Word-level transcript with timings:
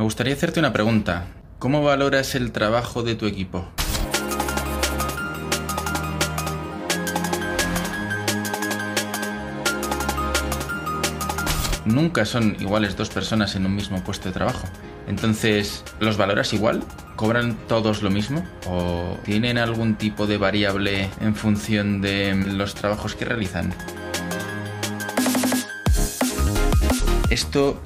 Me 0.00 0.04
gustaría 0.04 0.32
hacerte 0.32 0.58
una 0.58 0.72
pregunta. 0.72 1.26
¿Cómo 1.58 1.82
valoras 1.82 2.34
el 2.34 2.52
trabajo 2.52 3.02
de 3.02 3.16
tu 3.16 3.26
equipo? 3.26 3.68
Nunca 11.84 12.24
son 12.24 12.56
iguales 12.60 12.96
dos 12.96 13.10
personas 13.10 13.54
en 13.56 13.66
un 13.66 13.76
mismo 13.76 14.02
puesto 14.02 14.30
de 14.30 14.32
trabajo. 14.32 14.66
Entonces, 15.06 15.84
¿los 15.98 16.16
valoras 16.16 16.54
igual? 16.54 16.82
¿Cobran 17.16 17.58
todos 17.68 18.02
lo 18.02 18.08
mismo? 18.08 18.42
¿O 18.66 19.18
tienen 19.26 19.58
algún 19.58 19.96
tipo 19.96 20.26
de 20.26 20.38
variable 20.38 21.10
en 21.20 21.34
función 21.34 22.00
de 22.00 22.34
los 22.34 22.74
trabajos 22.74 23.14
que 23.14 23.26
realizan? 23.26 23.74
Esto 27.28 27.82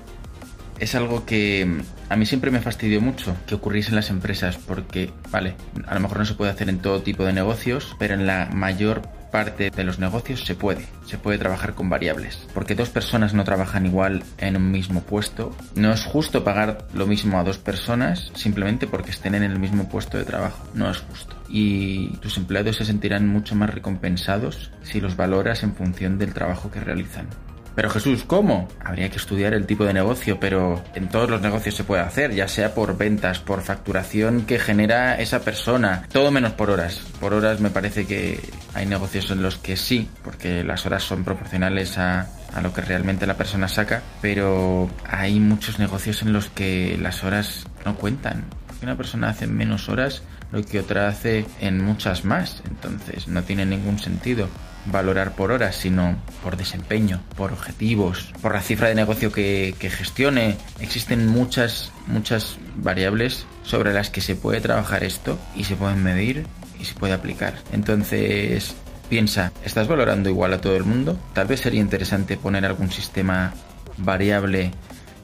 es 0.78 0.94
algo 0.94 1.24
que 1.24 1.82
a 2.08 2.16
mí 2.16 2.26
siempre 2.26 2.50
me 2.50 2.60
fastidió 2.60 3.00
mucho 3.00 3.36
que 3.46 3.54
ocurriese 3.54 3.90
en 3.90 3.96
las 3.96 4.10
empresas 4.10 4.56
porque, 4.56 5.10
vale, 5.30 5.54
a 5.86 5.94
lo 5.94 6.00
mejor 6.00 6.18
no 6.18 6.24
se 6.24 6.34
puede 6.34 6.50
hacer 6.50 6.68
en 6.68 6.78
todo 6.78 7.02
tipo 7.02 7.24
de 7.24 7.32
negocios, 7.32 7.96
pero 7.98 8.14
en 8.14 8.26
la 8.26 8.50
mayor 8.52 9.02
parte 9.34 9.70
de 9.70 9.82
los 9.82 9.98
negocios 9.98 10.44
se 10.44 10.54
puede, 10.54 10.86
se 11.06 11.18
puede 11.18 11.38
trabajar 11.38 11.74
con 11.74 11.90
variables. 11.90 12.46
Porque 12.54 12.76
dos 12.76 12.90
personas 12.90 13.34
no 13.34 13.42
trabajan 13.42 13.84
igual 13.84 14.22
en 14.38 14.56
un 14.56 14.70
mismo 14.70 15.02
puesto. 15.02 15.56
No 15.74 15.92
es 15.92 16.04
justo 16.04 16.44
pagar 16.44 16.86
lo 16.94 17.08
mismo 17.08 17.40
a 17.40 17.42
dos 17.42 17.58
personas 17.58 18.30
simplemente 18.36 18.86
porque 18.86 19.10
estén 19.10 19.34
en 19.34 19.42
el 19.42 19.58
mismo 19.58 19.88
puesto 19.88 20.18
de 20.18 20.24
trabajo. 20.24 20.64
No 20.72 20.88
es 20.88 20.98
justo. 20.98 21.34
Y 21.48 22.10
tus 22.18 22.36
empleados 22.36 22.76
se 22.76 22.84
sentirán 22.84 23.26
mucho 23.26 23.56
más 23.56 23.70
recompensados 23.70 24.70
si 24.84 25.00
los 25.00 25.16
valoras 25.16 25.64
en 25.64 25.74
función 25.74 26.16
del 26.16 26.32
trabajo 26.32 26.70
que 26.70 26.78
realizan. 26.78 27.26
Pero 27.74 27.90
Jesús, 27.90 28.24
¿cómo? 28.26 28.68
Habría 28.84 29.08
que 29.10 29.16
estudiar 29.16 29.52
el 29.54 29.66
tipo 29.66 29.84
de 29.84 29.92
negocio, 29.92 30.38
pero 30.38 30.82
en 30.94 31.08
todos 31.08 31.28
los 31.28 31.40
negocios 31.40 31.74
se 31.74 31.84
puede 31.84 32.02
hacer, 32.02 32.32
ya 32.32 32.48
sea 32.48 32.74
por 32.74 32.96
ventas, 32.96 33.40
por 33.40 33.62
facturación 33.62 34.46
que 34.46 34.58
genera 34.58 35.20
esa 35.20 35.40
persona, 35.40 36.06
todo 36.12 36.30
menos 36.30 36.52
por 36.52 36.70
horas. 36.70 37.00
Por 37.20 37.34
horas 37.34 37.60
me 37.60 37.70
parece 37.70 38.06
que 38.06 38.40
hay 38.74 38.86
negocios 38.86 39.30
en 39.30 39.42
los 39.42 39.56
que 39.56 39.76
sí, 39.76 40.08
porque 40.22 40.62
las 40.62 40.86
horas 40.86 41.02
son 41.02 41.24
proporcionales 41.24 41.98
a, 41.98 42.28
a 42.54 42.60
lo 42.60 42.72
que 42.72 42.80
realmente 42.80 43.26
la 43.26 43.36
persona 43.36 43.68
saca, 43.68 44.02
pero 44.22 44.88
hay 45.08 45.40
muchos 45.40 45.78
negocios 45.78 46.22
en 46.22 46.32
los 46.32 46.48
que 46.48 46.96
las 47.00 47.24
horas 47.24 47.66
no 47.84 47.96
cuentan. 47.96 48.44
Una 48.82 48.96
persona 48.96 49.30
hace 49.30 49.46
menos 49.46 49.88
horas 49.88 50.22
lo 50.54 50.64
que 50.64 50.78
otra 50.78 51.08
hace 51.08 51.44
en 51.60 51.84
muchas 51.84 52.24
más, 52.24 52.62
entonces 52.66 53.26
no 53.26 53.42
tiene 53.42 53.66
ningún 53.66 53.98
sentido 53.98 54.48
valorar 54.86 55.34
por 55.34 55.50
horas, 55.50 55.74
sino 55.74 56.16
por 56.42 56.56
desempeño, 56.56 57.20
por 57.36 57.52
objetivos, 57.52 58.32
por 58.40 58.54
la 58.54 58.60
cifra 58.60 58.88
de 58.88 58.94
negocio 58.94 59.32
que, 59.32 59.74
gestione. 59.80 60.56
Existen 60.80 61.26
muchas, 61.26 61.90
muchas 62.06 62.58
variables 62.76 63.46
sobre 63.64 63.92
las 63.92 64.10
que 64.10 64.20
se 64.20 64.36
puede 64.36 64.60
trabajar 64.60 65.02
esto 65.02 65.38
y 65.56 65.64
se 65.64 65.74
pueden 65.74 66.02
medir 66.02 66.46
y 66.78 66.84
se 66.84 66.94
puede 66.94 67.14
aplicar. 67.14 67.54
Entonces, 67.72 68.76
piensa, 69.08 69.52
¿estás 69.64 69.88
valorando 69.88 70.28
igual 70.28 70.52
a 70.52 70.60
todo 70.60 70.76
el 70.76 70.84
mundo? 70.84 71.18
Tal 71.32 71.46
vez 71.46 71.60
sería 71.60 71.80
interesante 71.80 72.36
poner 72.36 72.64
algún 72.64 72.92
sistema 72.92 73.54
variable 73.96 74.70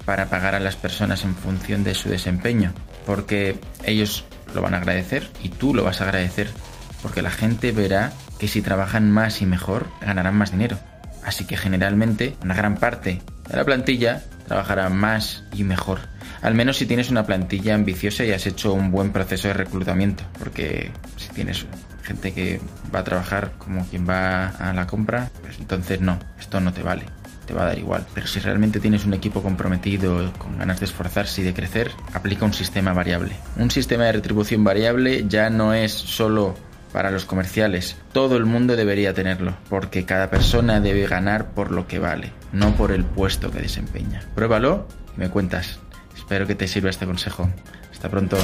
para 0.04 0.26
pagar 0.26 0.54
a 0.54 0.60
las 0.60 0.76
personas 0.76 1.24
en 1.24 1.36
función 1.36 1.84
de 1.84 1.94
su 1.94 2.08
desempeño, 2.08 2.72
porque 3.06 3.56
ellos 3.84 4.24
lo 4.54 4.62
van 4.62 4.74
a 4.74 4.78
agradecer 4.78 5.28
y 5.42 5.48
tú 5.48 5.74
lo 5.74 5.84
vas 5.84 6.00
a 6.00 6.04
agradecer 6.04 6.48
porque 7.02 7.22
la 7.22 7.30
gente 7.30 7.72
verá 7.72 8.12
que 8.38 8.48
si 8.48 8.62
trabajan 8.62 9.10
más 9.10 9.42
y 9.42 9.46
mejor, 9.46 9.88
ganarán 10.00 10.36
más 10.36 10.52
dinero. 10.52 10.78
Así 11.24 11.44
que 11.44 11.56
generalmente 11.56 12.36
una 12.42 12.54
gran 12.54 12.76
parte 12.76 13.20
de 13.48 13.56
la 13.56 13.64
plantilla 13.64 14.22
trabajará 14.46 14.88
más 14.88 15.44
y 15.52 15.64
mejor. 15.64 16.00
Al 16.42 16.54
menos 16.54 16.78
si 16.78 16.86
tienes 16.86 17.10
una 17.10 17.26
plantilla 17.26 17.74
ambiciosa 17.74 18.24
y 18.24 18.32
has 18.32 18.46
hecho 18.46 18.72
un 18.72 18.90
buen 18.90 19.12
proceso 19.12 19.48
de 19.48 19.54
reclutamiento. 19.54 20.24
Porque 20.38 20.90
si 21.16 21.28
tienes 21.28 21.66
gente 22.02 22.32
que 22.32 22.60
va 22.94 23.00
a 23.00 23.04
trabajar 23.04 23.52
como 23.58 23.86
quien 23.86 24.08
va 24.08 24.48
a 24.48 24.72
la 24.72 24.86
compra, 24.86 25.30
pues 25.42 25.58
entonces 25.58 26.00
no, 26.00 26.18
esto 26.38 26.60
no 26.60 26.72
te 26.72 26.82
vale. 26.82 27.04
Te 27.46 27.54
va 27.54 27.62
a 27.62 27.66
dar 27.66 27.78
igual. 27.78 28.06
Pero 28.14 28.26
si 28.26 28.40
realmente 28.40 28.80
tienes 28.80 29.04
un 29.04 29.14
equipo 29.14 29.42
comprometido, 29.42 30.32
con 30.38 30.58
ganas 30.58 30.80
de 30.80 30.86
esforzarse 30.86 31.40
y 31.40 31.44
de 31.44 31.54
crecer, 31.54 31.90
aplica 32.14 32.44
un 32.44 32.52
sistema 32.52 32.92
variable. 32.92 33.36
Un 33.56 33.70
sistema 33.70 34.04
de 34.04 34.12
retribución 34.12 34.62
variable 34.62 35.24
ya 35.28 35.50
no 35.50 35.74
es 35.74 35.92
solo 35.92 36.54
para 36.92 37.10
los 37.10 37.24
comerciales. 37.24 37.96
Todo 38.12 38.36
el 38.36 38.46
mundo 38.46 38.76
debería 38.76 39.14
tenerlo, 39.14 39.54
porque 39.68 40.04
cada 40.04 40.30
persona 40.30 40.80
debe 40.80 41.06
ganar 41.06 41.50
por 41.50 41.70
lo 41.70 41.86
que 41.86 41.98
vale, 41.98 42.32
no 42.52 42.74
por 42.74 42.92
el 42.92 43.04
puesto 43.04 43.50
que 43.50 43.60
desempeña. 43.60 44.22
Pruébalo 44.34 44.86
y 45.16 45.20
me 45.20 45.30
cuentas. 45.30 45.78
Espero 46.16 46.46
que 46.46 46.54
te 46.54 46.68
sirva 46.68 46.90
este 46.90 47.06
consejo. 47.06 47.48
Hasta 47.90 48.08
pronto. 48.08 48.36